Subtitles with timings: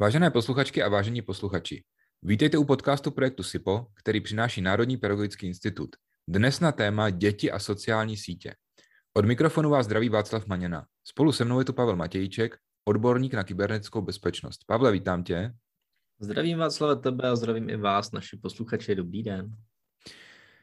[0.00, 1.84] Vážené posluchačky a vážení posluchači,
[2.22, 5.96] vítejte u podcastu projektu SIPO, který přináší Národní pedagogický institut.
[6.28, 8.54] Dnes na téma děti a sociální sítě.
[9.14, 10.86] Od mikrofonu vás zdraví Václav Maněna.
[11.04, 14.60] Spolu se mnou je tu Pavel Matějček, odborník na kybernetickou bezpečnost.
[14.66, 15.52] Pavle, vítám tě.
[16.20, 18.94] Zdravím Václav tebe a zdravím i vás, naši posluchači.
[18.94, 19.50] Dobrý den.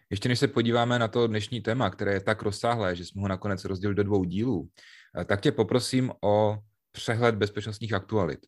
[0.10, 3.28] Ještě než se podíváme na to dnešní téma, které je tak rozsáhlé, že jsme ho
[3.28, 4.70] nakonec rozdělili do dvou dílů,
[5.26, 6.58] tak tě poprosím o
[6.92, 8.40] přehled bezpečnostních aktualit.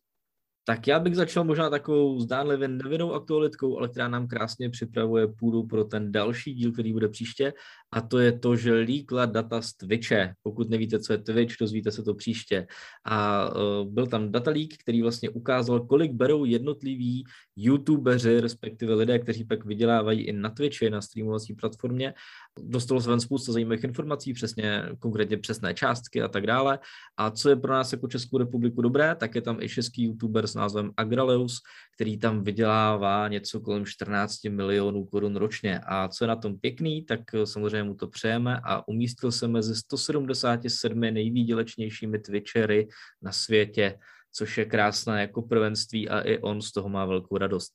[0.64, 5.62] Tak já bych začal možná takovou zdánlivě nevinnou aktualitkou, ale která nám krásně připravuje půdu
[5.62, 7.52] pro ten další díl, který bude příště.
[7.92, 10.34] A to je to, že líkla data z Twitche.
[10.42, 12.66] Pokud nevíte, co je Twitch, dozvíte se to příště.
[13.04, 17.24] A uh, byl tam data který vlastně ukázal, kolik berou jednotliví
[17.56, 22.14] youtubeři, respektive lidé, kteří pak vydělávají i na Twitchi, na streamovací platformě.
[22.58, 26.78] Dostalo se ven spousta zajímavých informací, přesně konkrétně přesné částky a tak dále.
[27.16, 30.46] A co je pro nás jako Českou republiku dobré, tak je tam i český youtuber
[30.50, 31.60] s názvem Agraleus,
[31.94, 35.80] který tam vydělává něco kolem 14 milionů korun ročně.
[35.86, 39.74] A co je na tom pěkný, tak samozřejmě mu to přejeme a umístil se mezi
[39.74, 42.88] 177 nejvýdělečnějšími Twitchery
[43.22, 43.98] na světě,
[44.32, 47.72] což je krásné jako prvenství a i on z toho má velkou radost.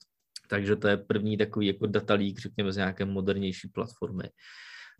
[0.47, 4.23] Takže to je první takový jako datalík, řekněme, z nějaké modernější platformy.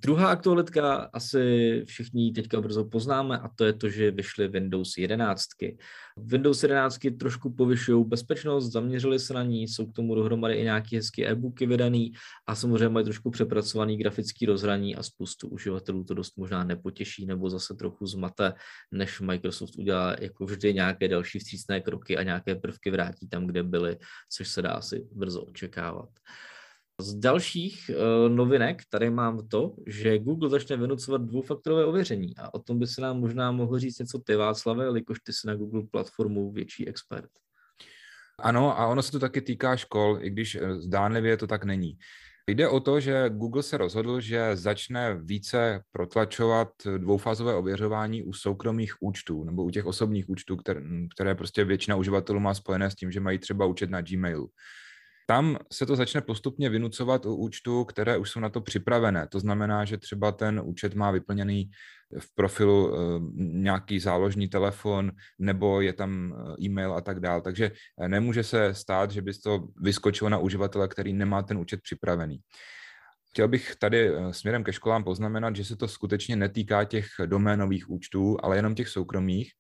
[0.02, 5.46] Druhá aktualitka, asi všichni teďka brzo poznáme, a to je to, že vyšly Windows 11.
[6.18, 10.96] Windows 11 trošku povyšují bezpečnost, zaměřili se na ní, jsou k tomu dohromady i nějaké
[10.96, 12.14] hezké e-booky vydaný
[12.48, 17.50] a samozřejmě mají trošku přepracovaný grafický rozhraní a spoustu uživatelů to dost možná nepotěší nebo
[17.50, 18.54] zase trochu zmate,
[18.92, 23.64] než Microsoft udělá jako vždy nějaké další vstřícné kroky a nějaké prvky vrátí tam, kde
[23.64, 23.98] byly,
[24.30, 26.10] což se dá asi brzo očekávat.
[27.02, 32.60] Z dalších uh, novinek tady mám to, že Google začne vynucovat dvoufaktorové ověření a o
[32.60, 35.84] tom by se nám možná mohl říct něco ty Václave, jelikož ty jsi na Google
[35.92, 37.30] platformu větší expert.
[38.40, 41.98] Ano, a ono se to taky týká škol, i když eh, zdánlivě to tak není.
[42.48, 48.94] Jde o to, že Google se rozhodl, že začne více protlačovat dvoufázové ověřování u soukromých
[49.00, 50.82] účtů nebo u těch osobních účtů, které,
[51.16, 54.50] které prostě většina uživatelů má spojené s tím, že mají třeba účet na Gmailu.
[55.26, 59.28] Tam se to začne postupně vynucovat u účtů, které už jsou na to připravené.
[59.28, 61.70] To znamená, že třeba ten účet má vyplněný
[62.20, 62.98] v profilu eh,
[63.38, 67.42] nějaký záložní telefon nebo je tam eh, e-mail a tak dále.
[67.42, 67.72] Takže
[68.02, 72.40] eh, nemůže se stát, že by to vyskočilo na uživatele, který nemá ten účet připravený.
[73.30, 78.38] Chtěl bych tady směrem ke školám poznamenat, že se to skutečně netýká těch doménových účtů,
[78.44, 79.52] ale jenom těch soukromých.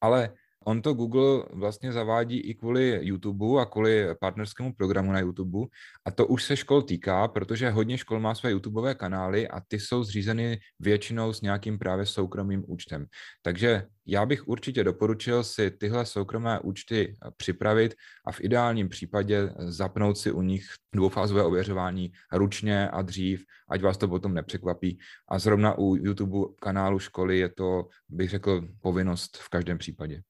[0.00, 0.30] Ale
[0.64, 5.58] On to Google vlastně zavádí i kvůli YouTube a kvůli partnerskému programu na YouTube.
[6.04, 9.80] A to už se škol týká, protože hodně škol má své YouTubeové kanály a ty
[9.80, 13.06] jsou zřízeny většinou s nějakým právě soukromým účtem.
[13.42, 17.94] Takže já bych určitě doporučil si tyhle soukromé účty připravit
[18.26, 23.96] a v ideálním případě zapnout si u nich dvoufázové ověřování ručně a dřív, ať vás
[23.98, 24.98] to potom nepřekvapí.
[25.28, 30.22] A zrovna u YouTube kanálu školy je to, bych řekl, povinnost v každém případě.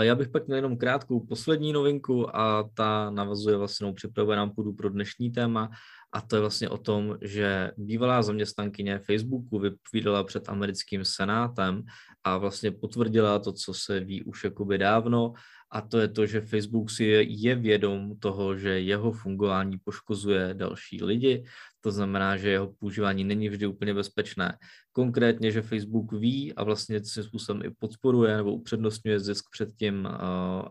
[0.00, 4.72] Já bych pak měl jenom krátkou poslední novinku a ta navazuje vlastně, připravuje nám půdu
[4.72, 5.70] pro dnešní téma.
[6.12, 11.82] A to je vlastně o tom, že bývalá zaměstnankyně Facebooku vypovídala před americkým senátem
[12.24, 15.32] a vlastně potvrdila to, co se ví už jakoby dávno.
[15.70, 21.04] A to je to, že Facebook si je vědom toho, že jeho fungování poškozuje další
[21.04, 21.44] lidi,
[21.80, 24.58] to znamená, že jeho používání není vždy úplně bezpečné.
[24.96, 30.08] Konkrétně, že Facebook ví a vlastně tím způsobem i podporuje nebo upřednostňuje zisk před tím,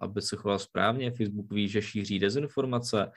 [0.02, 1.12] aby se choval správně.
[1.12, 3.12] Facebook ví, že šíří dezinformace,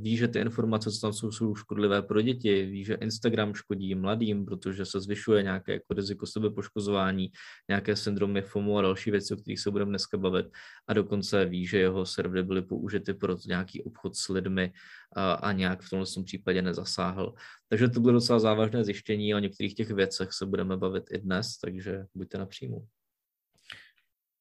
[0.00, 3.94] ví, že ty informace, co tam jsou, jsou škodlivé pro děti, ví, že Instagram škodí
[3.94, 7.30] mladým, protože se zvyšuje nějaké jako riziko sebepoškozování,
[7.68, 10.46] nějaké syndromy FOMO a další věci, o kterých se budeme dneska bavit.
[10.88, 14.72] A dokonce ví, že jeho servery byly použity pro nějaký obchod s lidmi
[15.16, 17.34] a, a nějak v tomhle případě nezasáhl.
[17.68, 21.58] Takže to bylo docela závažné zjištění, o některých těch věcech se budeme bavit i dnes,
[21.58, 22.86] takže buďte napřímo.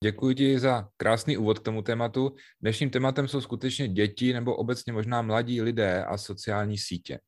[0.03, 2.35] Děkuji ti za krásný úvod k tomu tématu.
[2.61, 7.19] Dnešním tématem jsou skutečně děti nebo obecně možná mladí lidé a sociální sítě.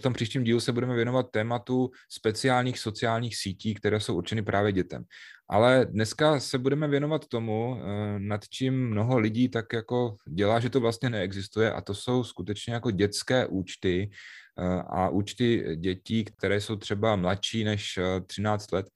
[0.00, 4.72] V tom příštím dílu se budeme věnovat tématu speciálních sociálních sítí, které jsou určeny právě
[4.72, 5.04] dětem.
[5.52, 10.70] Ale dneska se budeme věnovat tomu, eh, nad čím mnoho lidí tak jako dělá, že
[10.70, 14.10] to vlastně neexistuje a to jsou skutečně jako dětské účty
[14.58, 18.86] eh, a účty dětí, které jsou třeba mladší než 13 eh, let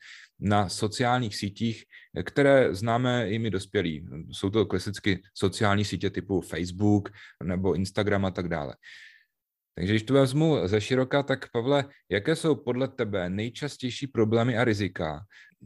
[0.40, 1.84] na sociálních sítích,
[2.24, 4.06] které známe i my dospělí.
[4.32, 7.08] Jsou to klasicky sociální sítě typu Facebook
[7.42, 8.74] nebo Instagram a tak dále.
[9.74, 14.64] Takže když to vezmu ze široka, tak Pavle, jaké jsou podle tebe nejčastější problémy a
[14.64, 15.20] rizika,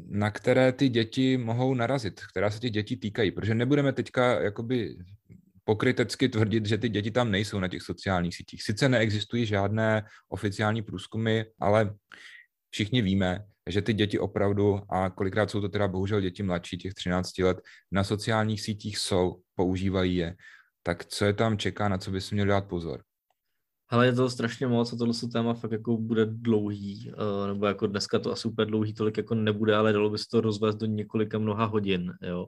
[0.06, 3.30] na které ty děti mohou narazit, která se těch dětí týkají?
[3.30, 4.96] Protože nebudeme teďka jakoby
[5.64, 8.62] pokrytecky tvrdit, že ty děti tam nejsou na těch sociálních sítích.
[8.62, 11.94] Sice neexistují žádné oficiální průzkumy, ale
[12.70, 16.94] všichni víme, že ty děti opravdu, a kolikrát jsou to teda bohužel děti mladší, těch
[16.94, 17.60] 13 let,
[17.92, 20.36] na sociálních sítích jsou, používají je.
[20.82, 23.02] Tak co je tam čeká, na co by si měl dát pozor?
[23.90, 27.86] Ale je to strašně moc a tohle téma fakt jako bude dlouhý, uh, nebo jako
[27.86, 30.86] dneska to asi úplně dlouhý tolik jako nebude, ale dalo by se to rozvést do
[30.86, 32.46] několika mnoha hodin, jo.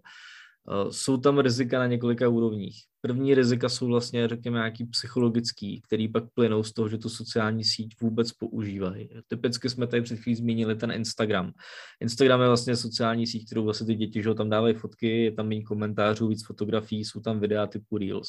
[0.69, 2.77] Uh, jsou tam rizika na několika úrovních.
[3.01, 7.65] První rizika jsou vlastně, řekněme, nějaký psychologický, který pak plynou z toho, že tu sociální
[7.65, 9.09] síť vůbec používají.
[9.29, 11.53] Typicky jsme tady před chvílí zmínili ten Instagram.
[12.01, 15.49] Instagram je vlastně sociální síť, kterou vlastně ty děti, že tam dávají fotky, je tam
[15.49, 18.29] méně komentářů, víc fotografií, jsou tam videa typu Reels.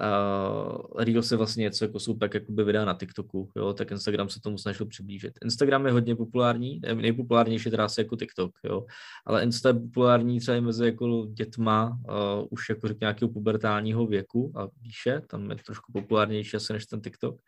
[0.00, 4.28] Uh, Reels je vlastně něco, jako jsou pak jakoby videa na TikToku, jo, tak Instagram
[4.28, 5.32] se tomu snažil přiblížit.
[5.44, 8.86] Instagram je hodně populární, nejpopulárnější teda asi jako TikTok, jo,
[9.26, 14.06] ale Insta je populární třeba i mezi jako dětma, uh, už jako řekně nějakého pubertálního
[14.06, 17.40] věku a výše, tam je trošku populárnější asi než ten TikTok.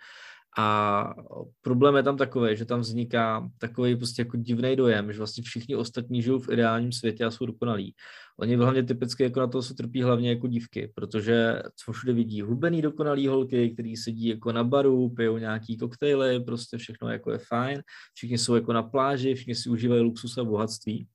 [0.61, 1.15] A
[1.63, 5.77] problém je tam takový, že tam vzniká takový prostě jako divný dojem, že vlastně všichni
[5.77, 7.95] ostatní žijou v ideálním světě a jsou dokonalí.
[8.41, 12.43] Oni hlavně typicky jako na to se trpí hlavně jako dívky, protože co všude vidí
[12.43, 17.39] hubený dokonalý holky, který sedí jako na baru, pijou nějaký koktejly, prostě všechno jako je
[17.39, 17.83] fajn,
[18.15, 21.07] všichni jsou jako na pláži, všichni si užívají luxus a bohatství.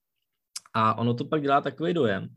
[0.76, 2.28] A ono to pak dělá takový dojem,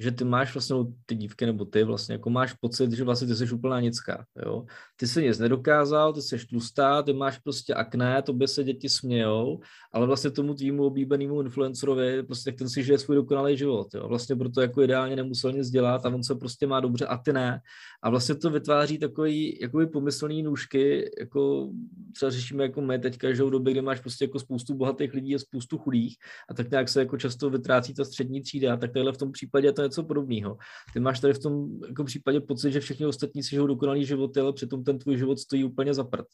[0.00, 0.76] že ty máš vlastně,
[1.06, 4.64] ty dívky nebo ty vlastně, jako máš pocit, že vlastně ty jsi úplná nicka, jo.
[4.96, 8.88] Ty jsi nic nedokázal, ty jsi tlustá, ty máš prostě akné, to by se děti
[8.88, 9.60] smějou,
[9.92, 14.08] ale vlastně tomu tvýmu oblíbenému influencerovi, prostě ten si žije svůj dokonalý život, jo.
[14.08, 17.32] Vlastně proto jako ideálně nemusel nic dělat a on se prostě má dobře a ty
[17.32, 17.60] ne.
[18.02, 21.70] A vlastně to vytváří takový jakoby pomyslný nůžky, jako
[22.14, 25.34] třeba řešíme jako my teďka, že v době, kdy máš prostě jako spoustu bohatých lidí
[25.34, 26.16] a spoustu chudých
[26.50, 29.72] a tak nějak se jako často vytrácí ta střední třída, tak takhle v tom případě
[29.72, 30.58] to je něco podobného.
[30.92, 34.36] Ty máš tady v tom jako případě pocit, že všichni ostatní si žijou dokonalý život,
[34.36, 36.26] ale přitom ten tvůj život stojí úplně za prd.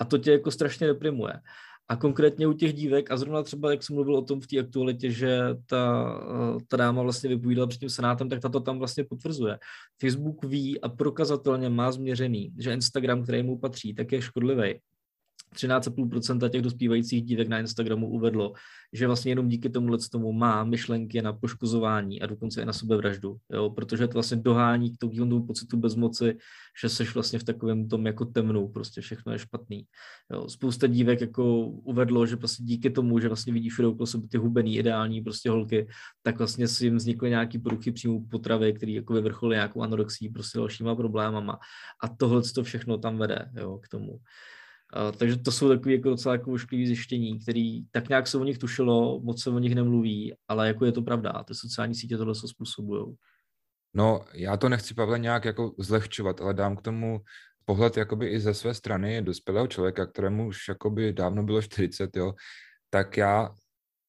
[0.00, 1.32] A to tě jako strašně deprimuje.
[1.88, 4.58] A konkrétně u těch dívek, a zrovna třeba, jak jsem mluvil o tom v té
[4.58, 6.14] aktualitě, že ta,
[6.68, 9.58] ta dáma vlastně vypovídala před tím senátem, tak tato tam vlastně potvrzuje.
[10.00, 14.74] Facebook ví a prokazatelně má změřený, že Instagram, který mu patří, tak je škodlivý
[15.52, 18.52] 13,5% těch dospívajících dívek na Instagramu uvedlo,
[18.92, 23.36] že vlastně jenom díky tomu tomu má myšlenky na poškozování a dokonce i na sebevraždu,
[23.52, 23.70] jo?
[23.70, 26.36] protože to vlastně dohání k tomu pocitu bezmoci,
[26.82, 29.84] že seš vlastně v takovém tom jako temnu, prostě všechno je špatný.
[30.32, 30.48] Jo?
[30.48, 34.38] Spousta dívek jako uvedlo, že prostě díky tomu, že vlastně vidí všude okolo sebe ty
[34.38, 35.86] hubený, ideální prostě holky,
[36.22, 40.58] tak vlastně si jim vznikly nějaký poruchy příjmu potravy, který jako vyvrcholily nějakou anorexí, prostě
[40.58, 41.58] dalšíma problémama.
[42.02, 44.20] A tohle to všechno tam vede jo, k tomu.
[44.96, 48.44] Uh, takže to jsou takové jako docela jako ošklivý zjištění, který tak nějak se o
[48.44, 52.16] nich tušilo, moc se o nich nemluví, ale jako je to pravda, ty sociální sítě
[52.16, 53.16] tohle se způsobují.
[53.94, 57.20] No, já to nechci, Pavle, nějak jako zlehčovat, ale dám k tomu
[57.64, 62.32] pohled jakoby i ze své strany dospělého člověka, kterému už jakoby dávno bylo 40, jo,
[62.90, 63.54] tak já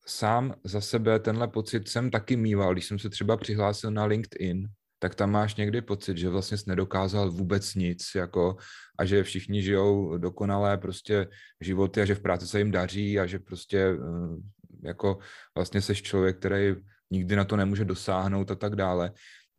[0.05, 4.67] sám za sebe tenhle pocit jsem taky mýval, když jsem se třeba přihlásil na LinkedIn,
[5.03, 8.55] tak tam máš někdy pocit, že vlastně jsi nedokázal vůbec nic, jako,
[8.99, 11.27] a že všichni žijou dokonalé prostě
[11.61, 13.97] životy a že v práci se jim daří a že prostě eh,
[14.83, 15.19] jako
[15.55, 16.75] vlastně seš člověk, který
[17.11, 19.11] nikdy na to nemůže dosáhnout a tak dále.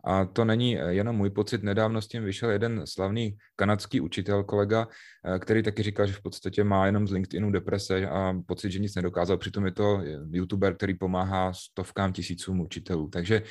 [0.05, 1.63] A to není jenom můj pocit.
[1.63, 6.23] Nedávno s tím vyšel jeden slavný kanadský učitel, kolega, eh, který taky říkal, že v
[6.23, 9.37] podstatě má jenom z LinkedInu deprese a pocit, že nic nedokázal.
[9.37, 10.01] Přitom je to
[10.33, 13.09] youtuber, který pomáhá stovkám tisícům učitelů.
[13.13, 13.43] Takže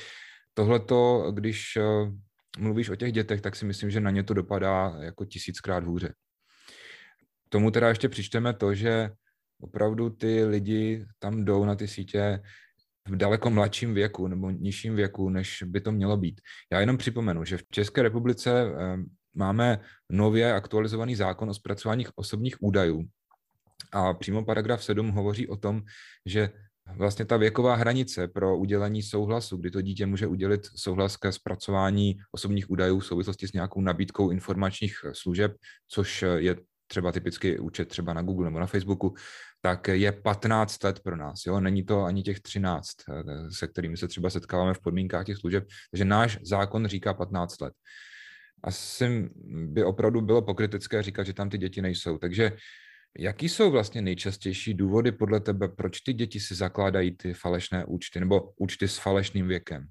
[0.53, 2.11] tohleto, když eh,
[2.59, 6.13] mluvíš o těch dětech, tak si myslím, že na ně to dopadá jako tisíckrát hůře.
[7.49, 9.11] Tomu teda ještě přičteme to, že
[9.61, 12.41] opravdu ty lidi tam jdou na ty sítě
[13.07, 16.41] v daleko mladším věku nebo nižším věku, než by to mělo být.
[16.71, 18.97] Já jenom připomenu, že v České republice eh,
[19.35, 19.79] máme
[20.09, 23.03] nově aktualizovaný zákon o zpracování osobních údajů.
[23.91, 25.81] A přímo paragraf 7 hovoří o tom,
[26.25, 26.49] že
[26.95, 32.15] vlastně ta věková hranice pro udělení souhlasu, kdy to dítě může udělit souhlas ke zpracování
[32.31, 35.51] osobních údajů v souvislosti s nějakou nabídkou informačních služeb,
[35.87, 36.55] což je
[36.87, 39.13] třeba typicky účet třeba na Google nebo na Facebooku,
[39.61, 41.45] tak je 15 let pro nás.
[41.47, 41.59] Jo?
[41.59, 42.89] Není to ani těch 13,
[43.51, 45.63] se kterými se třeba setkáváme v podmínkách těch služeb.
[45.91, 47.73] Takže náš zákon říká 15 let.
[48.63, 52.17] Asi by opravdu bylo pokrytecké říkat, že tam ty děti nejsou.
[52.17, 52.51] Takže
[53.19, 58.19] Jaký jsou vlastně nejčastější důvody podle tebe, proč ty děti si zakládají ty falešné účty
[58.19, 59.87] nebo účty s falešným věkem?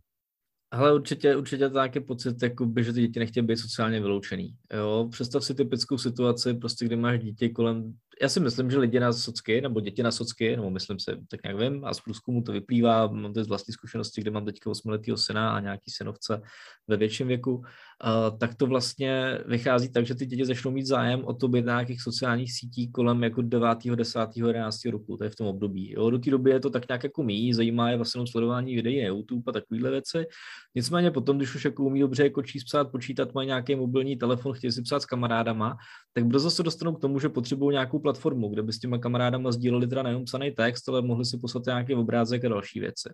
[0.71, 4.57] Ale určitě, určitě to nějaký pocit, jakoby, že ty děti nechtějí být sociálně vyloučený.
[4.75, 5.09] Jo?
[5.11, 9.13] Představ si typickou situaci, prostě, kdy máš dítě kolem já si myslím, že lidi na
[9.13, 12.53] socky, nebo děti na socky, nebo myslím si, tak nějak vím, a z průzkumu to
[12.53, 16.43] vyplývá, mám to z vlastní zkušenosti, kde mám teďka 8 syna a nějaký synovce
[16.89, 21.25] ve větším věku, uh, tak to vlastně vychází tak, že ty děti začnou mít zájem
[21.25, 24.85] o to být na nějakých sociálních sítích kolem jako 9., 10., 11.
[24.85, 25.93] roku, to je v tom období.
[25.93, 29.03] Jo, do té doby je to tak nějak jako mý, zajímá je vlastně sledování videí
[29.03, 30.27] na YouTube a takovéhle věci.
[30.75, 34.53] Nicméně potom, když už jako umí dobře jako číst, psát, počítat, mají nějaký mobilní telefon,
[34.53, 35.77] chtějí si psát s kamarádama,
[36.13, 39.53] tak brzo se dostanou k tomu, že potřebují nějakou platformu, kde by s těma kamarádama
[39.53, 43.09] sdíleli teda nejenom psaný text, ale mohli si poslat nějaký obrázek a další věci.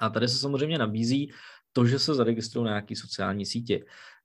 [0.00, 1.30] A tady se samozřejmě nabízí
[1.72, 3.84] to, že se zaregistrují na nějaké sociální sítě.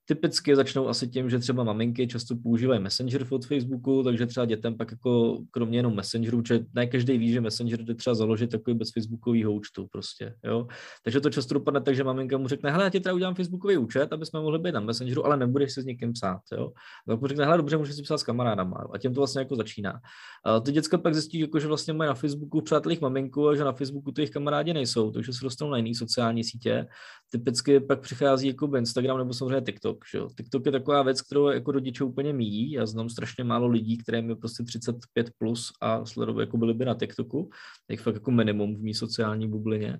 [0.09, 4.77] Typicky začnou asi tím, že třeba maminky často používají Messenger od Facebooku, takže třeba dětem
[4.77, 8.77] pak jako kromě jenom Messengeru, že ne každý ví, že Messenger jde třeba založit takový
[8.77, 10.67] bez Facebookového účtu prostě, jo.
[11.03, 13.77] Takže to často dopadne tak, že maminka mu řekne, hele, já ti teda udělám Facebookový
[13.77, 16.71] účet, aby jsme mohli být na Messengeru, ale nebudeš si s někým psát, jo.
[17.07, 18.89] Tak mu řekne, hele, dobře, můžeš si psát s kamarádama, jo?
[18.93, 19.99] a tím to vlastně jako začíná.
[20.45, 23.63] A ty děcka pak zjistí, jako, že vlastně mají na Facebooku přátelích maminku a že
[23.63, 26.87] na Facebooku ty jejich kamarádi nejsou, takže se dostanou na jiné sociální sítě.
[27.31, 30.29] Typicky pak přichází jako Instagram nebo samozřejmě TikTok, TikTok.
[30.29, 30.35] Že?
[30.35, 32.71] TikTok je taková věc, kterou jako rodiče úplně míjí.
[32.71, 36.85] Já znám strašně málo lidí, které mi prostě 35 plus a sledují, jako byli by
[36.85, 37.49] na TikToku.
[37.89, 39.99] Je fakt jako minimum v mý sociální bublině.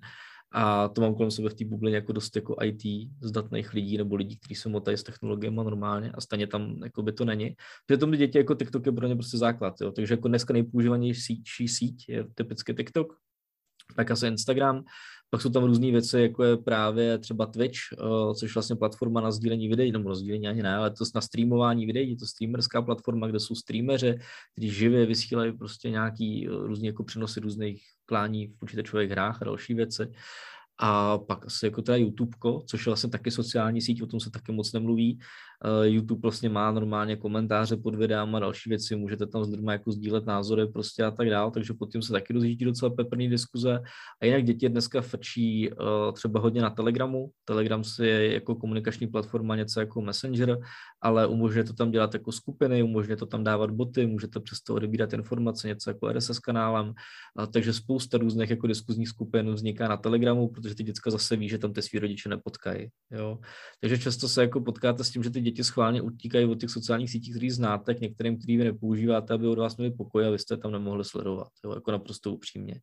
[0.52, 4.16] A to mám kolem sebe v té bublině jako dost jako IT zdatných lidí nebo
[4.16, 7.56] lidí, kteří se motají s technologiemi normálně a stejně tam jako by to není.
[7.86, 9.74] Přitom děti jako TikTok je pro ně prostě základ.
[9.82, 9.92] Jo.
[9.92, 13.14] Takže jako dneska nejpoužívanější síť je typicky TikTok,
[13.96, 14.84] tak asi Instagram.
[15.32, 19.22] Pak jsou tam různé věci, jako je právě třeba Twitch, uh, což je vlastně platforma
[19.22, 22.26] na sdílení videí, nebo na sdílení ani ne, ale to na streamování videí, je to
[22.26, 24.16] streamerská platforma, kde jsou streameři,
[24.52, 29.46] kteří živě vysílají prostě nějaký uh, různý jako přenosy různých klání v počítačových hrách a
[29.46, 30.12] další věci.
[30.82, 34.32] A pak asi jako teda YouTube, což je vlastně taky sociální síť, o tom se
[34.32, 35.20] taky moc nemluví.
[35.66, 40.26] Uh, YouTube vlastně má normálně komentáře pod videama další věci, můžete tam zdrma jako sdílet
[40.26, 43.80] názory prostě a tak dále, takže pod tím se taky rozjíždí docela peprný diskuze.
[44.22, 47.30] A jinak děti dneska frčí uh, třeba hodně na Telegramu.
[47.46, 50.58] Telegram si je jako komunikační platforma něco jako Messenger,
[51.02, 55.14] ale umožňuje to tam dělat jako skupiny, umožňuje to tam dávat boty, můžete přesto odebírat
[55.14, 60.48] informace, něco jako RSS kanálem, uh, takže spousta různých jako diskuzních skupin vzniká na Telegramu,
[60.48, 62.88] protože ty děcka zase ví, že tam ty svý rodiče nepotkají.
[63.12, 63.40] Jo?
[63.82, 67.12] Takže často se jako potkáte s tím, že ty děti schválně utíkají od těch sociálních
[67.12, 70.40] sítí, které znáte, k některým, který vy nepoužíváte, aby od vás měli pokoj a vy
[70.40, 72.82] jste tam nemohli sledovat, jo, jako naprosto upřímně.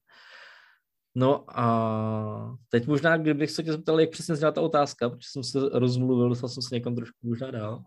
[1.15, 5.45] No a teď možná, kdybych se tě zeptal, jak přesně zněla ta otázka, protože jsem
[5.45, 7.85] se rozmluvil, dostal jsem se někam trošku možná dál.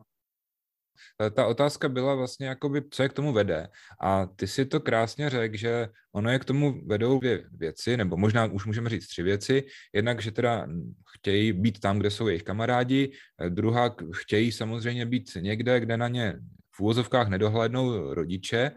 [1.21, 3.67] Eh, ta otázka byla vlastně, jakoby, co je k tomu vede.
[4.01, 8.17] A ty si to krásně řekl, že ono je k tomu vedou dvě věci, nebo
[8.17, 9.63] možná už můžeme říct tři věci.
[9.93, 10.67] Jednak, že teda
[11.17, 16.07] chtějí být tam, kde jsou jejich kamarádi, eh, druhá, chtějí samozřejmě být někde, kde na
[16.07, 16.35] ně
[16.75, 18.71] v úvozovkách nedohlednou rodiče,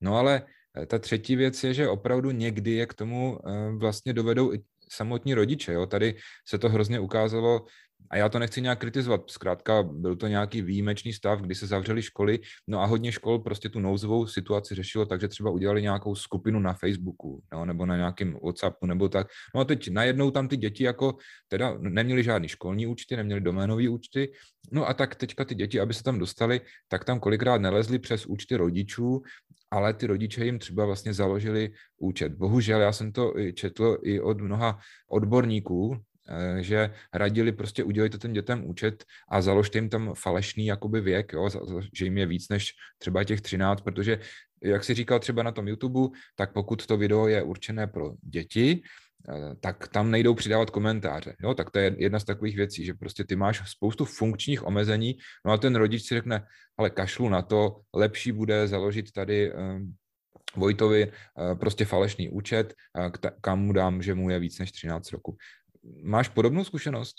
[0.00, 0.42] no ale
[0.76, 3.38] eh, ta třetí věc je, že opravdu někdy je k tomu
[3.78, 5.72] vlastně dovedou i samotní rodiče.
[5.72, 5.86] Jo?
[5.86, 6.14] Tady
[6.48, 7.66] se to hrozně ukázalo
[8.10, 12.02] a já to nechci nějak kritizovat, zkrátka byl to nějaký výjimečný stav, kdy se zavřely
[12.02, 16.60] školy, no a hodně škol prostě tu nouzovou situaci řešilo takže třeba udělali nějakou skupinu
[16.60, 19.26] na Facebooku, no, nebo na nějakém Whatsappu, nebo tak.
[19.54, 21.16] No a teď najednou tam ty děti jako
[21.48, 24.32] teda neměli žádný školní účty, neměli doménové účty,
[24.72, 28.26] no a tak teďka ty děti, aby se tam dostali, tak tam kolikrát nelezli přes
[28.26, 29.22] účty rodičů,
[29.70, 32.32] ale ty rodiče jim třeba vlastně založili účet.
[32.32, 35.96] Bohužel já jsem to četl i od mnoha odborníků,
[36.60, 41.48] že radili prostě udělejte ten dětem účet a založte jim tam falešný jakoby věk, jo,
[41.92, 44.18] že jim je víc než třeba těch 13, protože
[44.64, 48.82] jak si říkal třeba na tom YouTube, tak pokud to video je určené pro děti,
[49.28, 51.36] eh, tak tam nejdou přidávat komentáře.
[51.42, 51.54] Jo?
[51.54, 55.16] Tak to je jedna z takových věcí, že prostě ty máš spoustu funkčních omezení,
[55.46, 56.42] no a ten rodič si řekne,
[56.78, 59.94] ale kašlu na to, lepší bude založit tady um,
[60.56, 62.74] Vojtovi uh, prostě falešný účet,
[63.40, 65.36] kam mu dám, že mu je víc než 13 roku.
[66.02, 67.16] Máš podobnou zkušenost?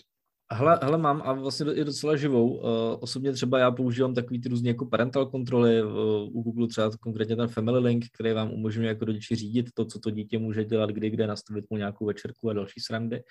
[0.52, 2.58] Hele, hele, mám a vlastně i docela živou.
[2.58, 2.62] Uh,
[3.00, 5.90] osobně třeba já používám takový ty různé jako parental kontroly, uh,
[6.38, 10.00] u Google třeba konkrétně ten Family Link, který vám umožňuje jako rodiči řídit to, co
[10.00, 13.24] to dítě může dělat, kdy, kde nastavit mu nějakou večerku a další srandy.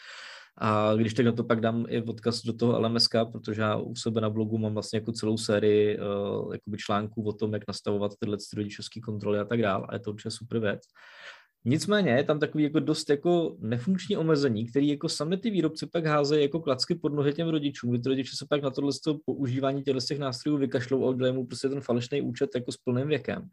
[0.59, 3.95] A když tak na to pak dám i odkaz do toho LMSK, protože já u
[3.95, 8.13] sebe na blogu mám vlastně jako celou sérii uh, jakoby článků o tom, jak nastavovat
[8.21, 9.87] tyhle rodičovské kontroly a tak dále.
[9.89, 10.81] A je to určitě super věc.
[11.67, 16.07] Nicméně je tam takový jako dost jako nefunkční omezení, který jako sami ty výrobci pak
[16.07, 18.93] házejí jako klacky pod nohy těm rodičům, kdy ty rodiče se pak na tohle
[19.25, 23.09] používání těchto těch nástrojů vykašlou a udělají mu prostě ten falešný účet jako s plným
[23.09, 23.49] věkem.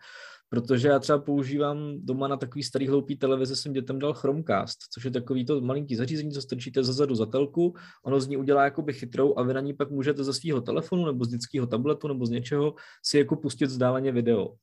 [0.50, 5.06] Protože já třeba používám doma na takový starý hloupý televize, jsem dětem dal Chromecast, což
[5.06, 7.75] je takový to malinký zařízení, co strčíte zezadu za telku,
[8.06, 11.06] ono z ní udělá jakoby chytrou a vy na ní pak můžete ze svého telefonu
[11.06, 12.75] nebo z dětského tabletu nebo z něčeho
[13.06, 14.56] si jako pustit vzdáleně video.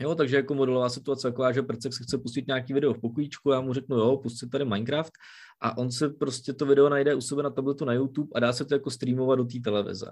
[0.00, 3.50] Jo, takže jako modelová situace taková, že Prcek si chce pustit nějaký video v pokojíčku,
[3.50, 5.12] já mu řeknu, jo, pustit tady Minecraft
[5.60, 8.52] a on se prostě to video najde u sebe na tabletu na YouTube a dá
[8.52, 10.10] se to jako streamovat do té televize.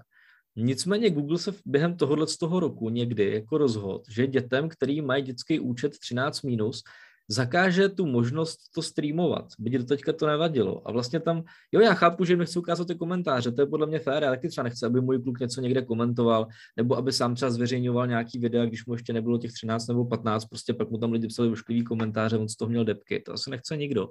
[0.57, 5.23] Nicméně Google se během tohohle z toho roku někdy jako rozhod, že dětem, který mají
[5.23, 6.83] dětský účet 13 minus,
[7.28, 10.88] zakáže tu možnost to streamovat, byť do teďka to nevadilo.
[10.88, 13.87] A vlastně tam, jo, já chápu, že mi chci ukázat ty komentáře, to je podle
[13.87, 17.35] mě fér, já taky třeba nechci, aby můj kluk něco někde komentoval, nebo aby sám
[17.35, 20.99] třeba zveřejňoval nějaký videa, když mu ještě nebylo těch 13 nebo 15, prostě pak mu
[20.99, 24.11] tam lidi psali ošklivý komentáře, on z toho měl depky, to asi nechce nikdo.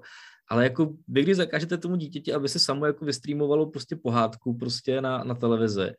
[0.50, 5.02] Ale jako vy, když zakážete tomu dítěti, aby se samo jako vystreamovalo prostě pohádku prostě
[5.02, 5.92] na, na televizi,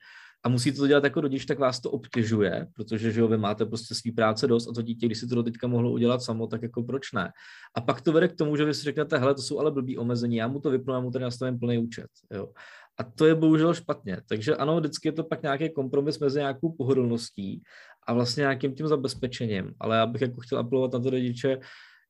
[0.44, 3.66] a musíte to dělat jako rodič, tak vás to obtěžuje, protože že jo, vy máte
[3.66, 6.62] prostě svý práce dost a to dítě, když si to teďka mohlo udělat samo, tak
[6.62, 7.32] jako proč ne?
[7.74, 9.98] A pak to vede k tomu, že vy si řeknete, hele, to jsou ale blbý
[9.98, 12.06] omezení, já mu to vypnu, já mu tady nastavím plný účet.
[12.34, 12.48] Jo.
[12.98, 14.18] A to je bohužel špatně.
[14.28, 17.62] Takže ano, vždycky je to pak nějaký kompromis mezi nějakou pohodlností
[18.06, 19.74] a vlastně nějakým tím zabezpečením.
[19.80, 21.58] Ale já bych jako chtěl apelovat na to rodiče,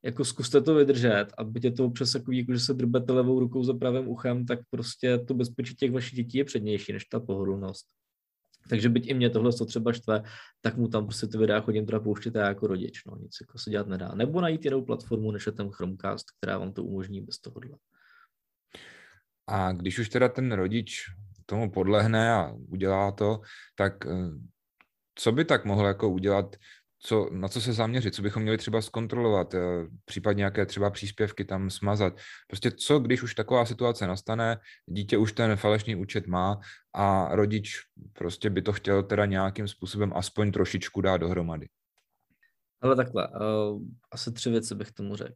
[0.05, 3.41] jako zkuste to vydržet a byť je to občas takový, jako že se drbete levou
[3.41, 7.21] rukou za pravým uchem, tak prostě to bezpečí těch vašich dětí je přednější než ta
[7.21, 7.87] pohodlnost.
[8.69, 10.23] Takže byť i mě tohle to třeba štve,
[10.61, 13.71] tak mu tam prostě ty videa chodím teda pouštět jako rodič, no, nic jako se
[13.71, 14.15] dělat nedá.
[14.15, 17.79] Nebo najít jinou platformu, než je ten Chromecast, která vám to umožní bez tohohle.
[19.47, 21.05] A když už teda ten rodič
[21.47, 23.41] tomu podlehne a udělá to,
[23.75, 24.31] tak eh,
[25.15, 26.57] co by tak mohl jako udělat
[27.07, 29.61] co, na co se zaměřit, co bychom měli třeba zkontrolovat, eh,
[30.05, 32.17] případně nějaké třeba příspěvky tam smazat.
[32.49, 36.61] Prostě co, když už taková situace nastane, dítě už ten falešný účet má
[36.95, 37.77] a rodič
[38.13, 41.69] prostě by to chtěl teda nějakým způsobem aspoň trošičku dát dohromady.
[42.81, 43.83] Ale takhle, uh,
[44.13, 45.35] asi tři věci bych tomu řekl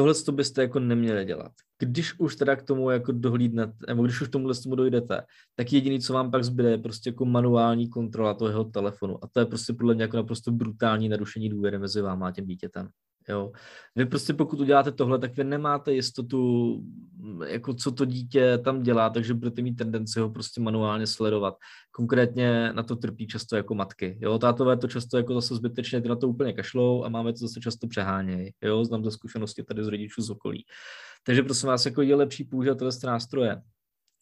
[0.00, 1.52] tohle to byste jako neměli dělat.
[1.78, 5.22] Když už teda k tomu jako dohlídnete, nebo když už k tomuhle tomu dojdete,
[5.56, 9.24] tak jediný, co vám pak zbyde, je prostě jako manuální kontrola toho jeho telefonu.
[9.24, 12.46] A to je prostě podle mě jako naprosto brutální narušení důvěry mezi váma a tím
[12.46, 12.88] dítětem.
[13.28, 13.52] Jo.
[13.96, 16.80] Vy prostě pokud uděláte tohle, tak vy nemáte jistotu,
[17.46, 21.54] jako co to dítě tam dělá, takže budete mít tendenci ho prostě manuálně sledovat.
[21.90, 24.18] Konkrétně na to trpí často jako matky.
[24.20, 27.38] Jo, tátové to často jako zase zbytečně ty na to úplně kašlou a máme to
[27.38, 28.52] zase často přeháněj.
[28.62, 30.64] Jo, znám ze zkušenosti tady z rodičů z okolí.
[31.22, 33.62] Takže prosím vás, jako je lepší používat tyhle nástroje.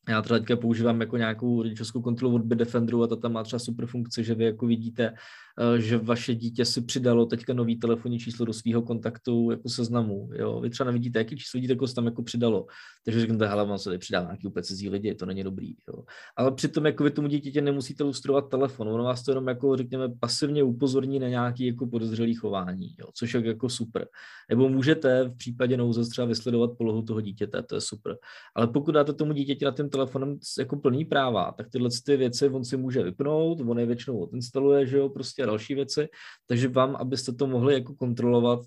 [0.08, 3.60] Já třeba teďka používám jako nějakou rodičovskou kontrolu od Bitdefenderu a ta tam má třeba
[3.60, 5.14] super funkci, že vy jako vidíte,
[5.60, 10.30] Eh, že vaše dítě si přidalo teďka nový telefonní číslo do svého kontaktu jako seznamu.
[10.34, 10.60] Jo?
[10.60, 12.66] Vy třeba nevidíte, jaký číslo dítě jako tam jako přidalo.
[13.04, 15.74] Takže řeknete, hele, on se tady přidá nějaký úplně cizí lidi, to není dobrý.
[15.88, 16.04] Jo?
[16.36, 20.08] Ale přitom jako vy tomu dítěti nemusíte lustrovat telefon, ono vás to jenom jako řekněme
[20.20, 23.06] pasivně upozorní na nějaký jako podezřelý chování, jo?
[23.14, 24.06] což je jako super.
[24.50, 28.16] Nebo můžete v případě nouze třeba vysledovat polohu toho dítěte, to je super.
[28.54, 32.48] Ale pokud dáte tomu dítěti na tím telefonem jako plný práva, tak tyhle ty věci
[32.48, 36.08] on si může vypnout, on je většinou odinstaluje, že jo, prostě další věci,
[36.46, 38.60] takže vám, abyste to mohli jako kontrolovat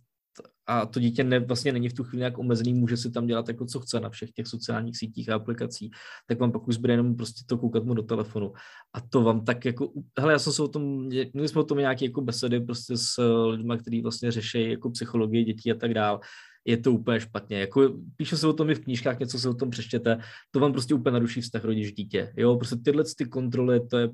[0.67, 3.47] a to dítě ne, vlastně není v tu chvíli nějak omezený, může si tam dělat
[3.47, 5.91] jako co chce na všech těch sociálních sítích a aplikacích,
[6.27, 8.53] tak vám pak už zbyde jenom prostě to koukat mu do telefonu.
[8.93, 11.77] A to vám tak jako, hele, já jsem se o tom, měli jsme o tom
[11.77, 16.19] nějaké jako besedy prostě s lidmi, kteří vlastně řeší jako psychologii dětí a tak dále
[16.65, 17.59] je to úplně špatně.
[17.59, 20.17] Jako, píše se o tom i v knížkách, něco se o tom přečtěte,
[20.51, 22.33] to vám prostě úplně naruší vztah rodič-dítě.
[22.37, 24.09] Jo, prostě tyhle ty kontroly, to je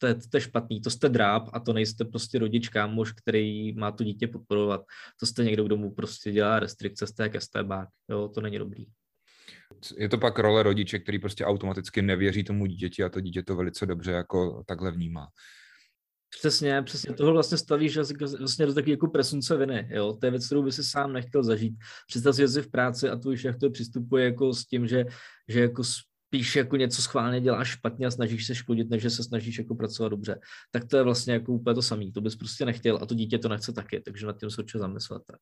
[0.00, 3.72] to je, to je špatný, to jste dráb a to nejste prostě rodič, kámoš, který
[3.72, 4.80] má to dítě podporovat.
[5.20, 7.88] To jste někdo, kdo mu prostě dělá restrikce z té STBák.
[8.10, 8.86] Jo, to není dobrý.
[9.96, 13.56] Je to pak role rodiče, který prostě automaticky nevěří tomu dítěti a to dítě to
[13.56, 15.28] velice dobře jako takhle vnímá.
[16.38, 17.96] Přesně, přesně toho vlastně stavíš
[18.38, 21.42] vlastně do takové jako presunce viny, jo, to je věc, kterou by si sám nechtěl
[21.42, 21.74] zažít.
[22.06, 25.04] Představ si, že jsi v práci a tvůj šéf to přistupuje jako s tím, že,
[25.48, 25.82] že jako
[26.30, 29.74] spíš jako něco schválně děláš špatně a snažíš se škodit, než že se snažíš jako
[29.74, 30.40] pracovat dobře.
[30.70, 32.12] Tak to je vlastně jako úplně to samé.
[32.14, 34.78] To bys prostě nechtěl a to dítě to nechce taky, takže nad tím se určitě
[34.78, 35.32] zamyslete.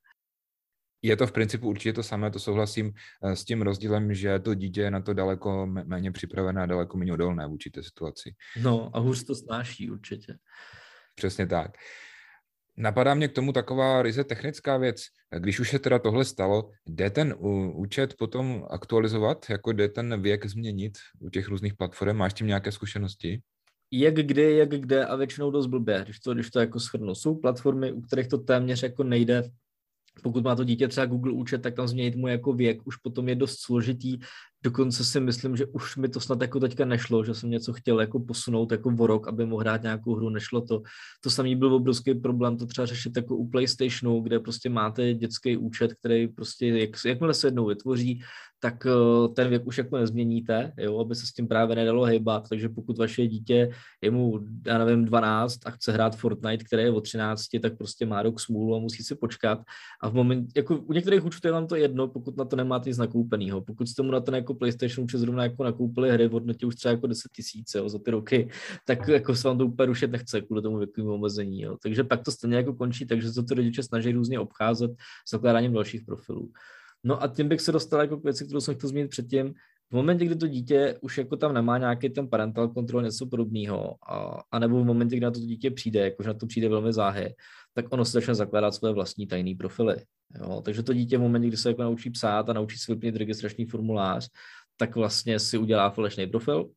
[1.02, 4.54] Je to v principu určitě to samé, to souhlasím eh, s tím rozdílem, že to
[4.54, 8.34] dítě je na to daleko méně připravené a daleko méně odolné vůči té situaci.
[8.62, 10.36] No a hůř to snáší určitě.
[11.18, 11.70] Přesně tak.
[12.76, 15.02] Napadá mě k tomu taková ryze technická věc.
[15.38, 17.34] Když už se teda tohle stalo, jde ten
[17.74, 22.16] účet potom aktualizovat, jako jde ten věk změnit u těch různých platform?
[22.16, 23.40] Máš tím nějaké zkušenosti?
[23.92, 27.14] Jak kdy, jak kde a většinou dost blbě, když to, když to jako shrnu.
[27.14, 29.42] Jsou platformy, u kterých to téměř jako nejde
[30.22, 33.28] pokud má to dítě třeba Google účet, tak tam změnit mu jako věk už potom
[33.28, 34.18] je dost složitý,
[34.62, 38.00] Dokonce si myslím, že už mi to snad jako teďka nešlo, že jsem něco chtěl
[38.00, 40.82] jako posunout jako o rok, aby mohl hrát nějakou hru, nešlo to.
[41.20, 45.56] To samý byl obrovský problém to třeba řešit jako u PlayStationu, kde prostě máte dětský
[45.56, 48.22] účet, který prostě, jak, jakmile se jednou vytvoří,
[48.60, 52.48] tak eh, ten věk už jako nezměníte, jo, aby se s tím právě nedalo hejbat,
[52.48, 53.70] takže pokud vaše dítě
[54.02, 58.06] je mu, já nevím, 12 a chce hrát Fortnite, který je o 13, tak prostě
[58.06, 59.58] má rok smůlu a musí si počkat.
[60.02, 62.90] A v moment, jako u některých účtů je vám to jedno, pokud na to nemáte
[62.90, 66.66] nic nakoupeného, pokud jste mu na ten PlayStation účet zrovna jako nakoupili hry v hodnotě
[66.66, 68.50] už třeba jako 10 tisíc za ty roky,
[68.86, 71.76] tak jako se vám to úplně rušit nechce kvůli tomu věkovému omezení, jo.
[71.82, 74.90] takže pak to stejně jako končí, takže se to rodiče snaží různě obcházet
[75.30, 76.52] zakládáním dalších profilů.
[77.04, 79.54] No a tím bych se dostal jako k věci, kterou jsem chtěl zmínit předtím.
[79.90, 83.94] V momentě, kdy to dítě už jako tam nemá nějaký ten parental control, něco podobného,
[84.08, 86.92] a, a nebo v momentě, kdy na to dítě přijde, jakože na to přijde velmi
[86.92, 87.34] záhy,
[87.74, 89.96] tak ono se začne zakládat své vlastní tajné profily.
[90.40, 90.62] Jo?
[90.64, 93.66] Takže to dítě v momentě, kdy se jako naučí psát a naučí se vyplnit registrační
[93.66, 94.28] formulář,
[94.76, 96.70] tak vlastně si udělá falešný profil,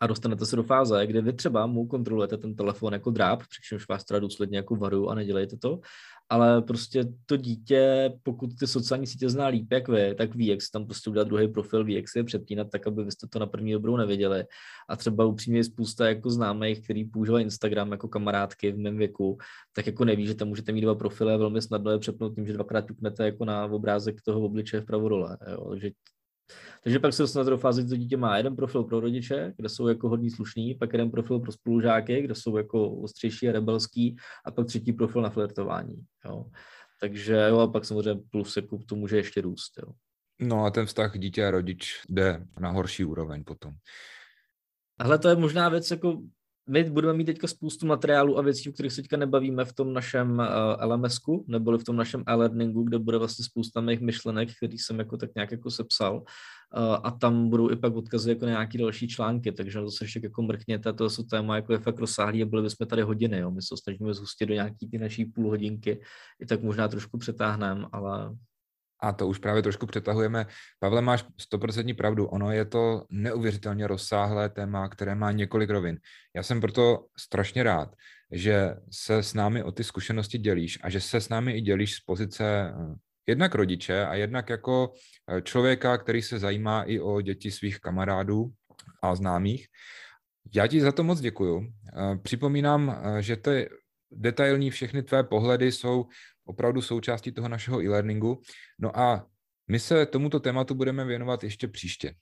[0.00, 3.88] a dostanete se do fáze, kdy vy třeba mu kontrolujete ten telefon jako dráp, přičemž
[3.88, 5.80] vás teda důsledně jako varuju a nedělejte to,
[6.30, 10.62] ale prostě to dítě, pokud ty sociální sítě zná líp jak vy, tak ví, jak
[10.62, 13.26] si tam prostě udělat druhý profil, ví, jak si je přepínat, tak aby vy jste
[13.26, 14.44] to na první dobrou nevěděli.
[14.88, 19.38] A třeba upřímně spousta jako známých, který používají Instagram jako kamarádky v mém věku,
[19.72, 22.46] tak jako neví, že tam můžete mít dva profily a velmi snadno je přepnout tím,
[22.46, 25.38] že dvakrát ťuknete jako na obrázek toho obličeje vpravo dole.
[25.50, 25.70] Jo?
[25.70, 25.90] Takže
[26.82, 29.68] takže pak se dostanete do fáze, kdy to dítě má jeden profil pro rodiče, kde
[29.68, 34.16] jsou jako hodní slušný, pak jeden profil pro spolužáky, kde jsou jako ostřejší a rebelský,
[34.44, 36.04] a pak třetí profil na flirtování.
[36.24, 36.44] Jo.
[37.00, 39.72] Takže jo, a pak samozřejmě plus jako to může ještě růst.
[39.78, 39.92] Jo.
[40.40, 43.74] No a ten vztah dítě a rodič jde na horší úroveň potom.
[44.98, 46.22] Ale to je možná věc, jako
[46.68, 49.92] my budeme mít teďka spoustu materiálů a věcí, o kterých se teďka nebavíme v tom
[49.92, 54.78] našem eh, LMSku, nebo v tom našem e-learningu, kde bude vlastně spousta mých myšlenek, který
[54.78, 56.22] jsem jako tak nějak jako sepsal.
[56.76, 60.20] Uh, a tam budou i pak odkazy jako na nějaké další články, takže zase ještě
[60.22, 63.50] jako mrkněte, to jsou téma jako je fakt rozsáhlý a byli bychom tady hodiny, jo.
[63.50, 66.00] my se snažíme zhustit do nějaký ty naší půl hodinky,
[66.40, 68.36] i tak možná trošku přetáhneme, ale
[69.00, 70.46] a to už právě trošku přetahujeme.
[70.78, 72.26] Pavle, máš stoprocentní pravdu.
[72.26, 75.98] Ono je to neuvěřitelně rozsáhlé téma, které má několik rovin.
[76.36, 77.94] Já jsem proto strašně rád,
[78.32, 81.94] že se s námi o ty zkušenosti dělíš a že se s námi i dělíš
[81.94, 82.94] z pozice eh,
[83.26, 84.92] jednak rodiče a jednak jako
[85.30, 88.50] eh, člověka, který se zajímá i o děti svých kamarádů
[89.02, 89.66] a známých.
[90.54, 91.62] Já ti za to moc děkuju.
[91.62, 93.68] Eh, připomínám, že ty
[94.10, 96.06] detailní všechny tvé pohledy jsou
[96.48, 98.40] opravdu součástí toho našeho e-learningu.
[98.78, 99.26] No a
[99.68, 102.14] my se tomuto tématu budeme věnovat ještě příště.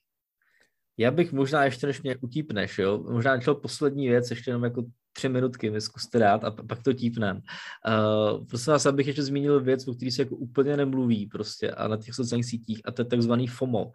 [0.98, 4.84] Já bych možná ještě, než mě utípneš, jo, možná načal poslední věc, ještě jenom jako
[5.12, 7.36] tři minutky mi zkuste dát a pak to típnem.
[7.36, 11.88] Uh, prosím vás, abych ještě zmínil věc, o který se jako úplně nemluví prostě a
[11.88, 13.84] na těch sociálních sítích a to je takzvaný FOMO.
[13.84, 13.92] Uh,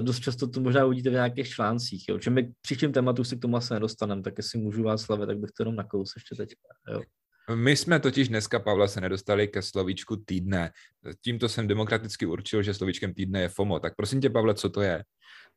[0.00, 2.18] dost často to možná uvidíte v nějakých článcích, jo.
[2.18, 5.38] Čím my příštím tématu si k tomu asi nedostaneme, tak jestli můžu vás slavit, tak
[5.38, 6.54] bych to jenom nakous ještě teď.
[6.92, 7.02] Jo.
[7.54, 10.70] My jsme totiž dneska, Pavla, se nedostali ke slovíčku týdne.
[11.24, 13.80] Tímto jsem demokraticky určil, že slovíčkem týdne je FOMO.
[13.80, 15.04] Tak prosím tě, Pavle, co to je?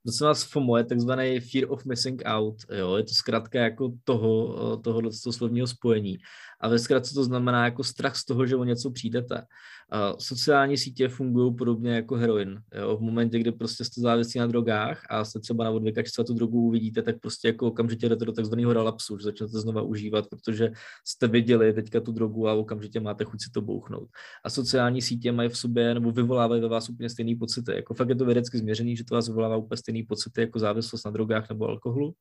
[0.04, 2.56] Prosím vás, FOMO je takzvaný fear of missing out.
[2.78, 2.96] Jo?
[2.96, 6.18] Je to zkrátka jako toho, toho slovního spojení.
[6.62, 9.36] A ve zkratce to znamená jako strach z toho, že o něco přijdete.
[9.36, 12.62] Uh, sociální sítě fungují podobně jako heroin.
[12.76, 12.98] Jo?
[12.98, 16.34] V momentě, kdy prostě jste závislí na drogách a jste třeba na odvykačce a tu
[16.34, 20.72] drogu uvidíte, tak prostě jako okamžitě jdete do takzvaného relapsu, že začnete znova užívat, protože
[21.08, 24.10] jste viděli teďka tu drogu a okamžitě máte chuť si to bouchnout.
[24.46, 27.72] A sociální sítě mají v sobě nebo vyvolávají ve vás úplně stejný pocity.
[27.72, 31.06] Jako fakt je to vědecky změřený, že to vás vyvolává úplně stejný pocity jako závislost
[31.06, 32.14] na drogách nebo alkoholu.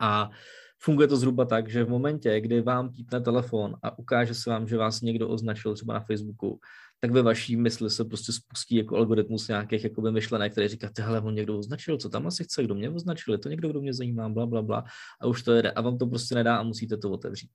[0.00, 0.30] A
[0.78, 4.68] Funguje to zhruba tak, že v momentě, kdy vám pípne telefon a ukáže se vám,
[4.68, 6.60] že vás někdo označil třeba na Facebooku,
[7.00, 11.20] tak ve vaší mysli se prostě spustí jako algoritmus nějakých jakoby myšlenek, který říká, hele,
[11.20, 13.94] on někdo označil, co tam asi chce, kdo mě označil, je to někdo, kdo mě
[13.94, 14.84] zajímá, bla, bla, bla,
[15.20, 17.50] a už to jede a vám to prostě nedá a musíte to otevřít.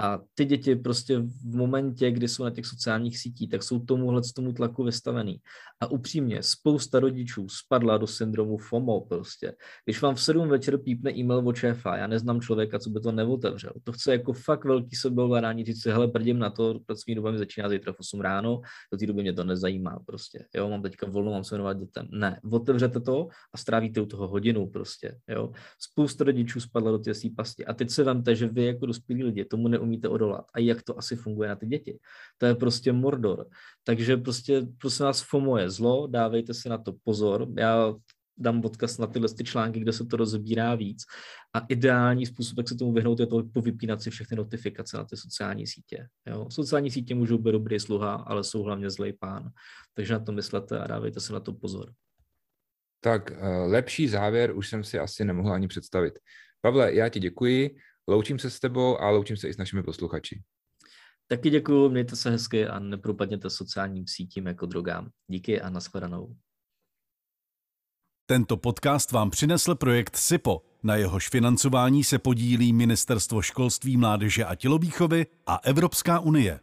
[0.00, 4.22] A ty děti prostě v momentě, kdy jsou na těch sociálních sítích, tak jsou tomuhle
[4.36, 5.40] tomu tlaku vystavený.
[5.80, 9.54] A upřímně, spousta rodičů spadla do syndromu FOMO prostě.
[9.84, 13.12] Když vám v 7 večer pípne e-mail od šéfa, já neznám člověka, co by to
[13.12, 13.72] neotevřel.
[13.84, 17.38] To chce jako fakt velký sebeovládání, říct si, hele, prdím na to, pracovní doba mi
[17.38, 18.60] začíná zítra v 8 ráno,
[18.92, 20.46] do té doby mě to nezajímá prostě.
[20.54, 22.08] Jo, mám teďka volno, mám se věnovat dětem.
[22.10, 25.18] Ne, otevřete to a strávíte u toho hodinu prostě.
[25.28, 25.52] Jo.
[25.78, 27.66] Spousta rodičů spadla do té pasti.
[27.66, 30.44] A teď se vemte, že vy jako dospělí lidi tomu neumíte odolat.
[30.54, 31.98] A jak to asi funguje na ty děti?
[32.38, 33.46] To je prostě mordor.
[33.84, 37.48] Takže prostě, prosím vás, FOMO je zlo, dávejte si na to pozor.
[37.58, 37.94] Já
[38.38, 41.04] dám odkaz na tyhle ty články, kde se to rozbírá víc.
[41.54, 45.16] A ideální způsob, jak se tomu vyhnout, je to povypínat si všechny notifikace na ty
[45.16, 46.06] sociální sítě.
[46.26, 46.48] Jo?
[46.50, 49.48] Sociální sítě můžou být dobrý sluha, ale jsou hlavně zlej pán.
[49.94, 51.92] Takže na to myslete a dávejte se na to pozor.
[53.00, 56.18] Tak eh, lepší závěr už jsem si asi nemohl ani představit.
[56.60, 57.76] Pavle, já ti děkuji,
[58.08, 60.42] loučím se s tebou a loučím se i s našimi posluchači.
[61.30, 65.10] Taky děkuji, mějte se hezky a nepropadněte sociálním sítím jako drogám.
[65.26, 66.34] Díky a nashledanou.
[68.30, 74.54] Tento podcast vám přinesl projekt SIPO, na jehož financování se podílí Ministerstvo školství, mládeže a
[74.54, 76.60] tělovýchovy a Evropská unie.